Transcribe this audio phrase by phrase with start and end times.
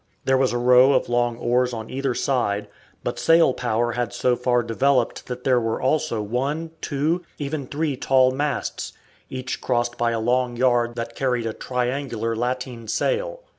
[0.25, 2.67] There was a row of long oars on either side,
[3.03, 7.95] but sail power had so far developed that there were also one, two, even three
[7.95, 8.93] tall masts,
[9.29, 13.41] each crossed by a long yard that carried a triangular lateen sail.